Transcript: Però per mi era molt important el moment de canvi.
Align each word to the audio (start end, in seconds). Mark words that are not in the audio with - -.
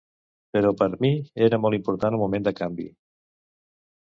Però 0.55 0.69
per 0.79 0.87
mi 1.05 1.11
era 1.49 1.59
molt 1.65 1.79
important 1.79 2.17
el 2.19 2.23
moment 2.25 2.49
de 2.49 2.55
canvi. 2.63 2.89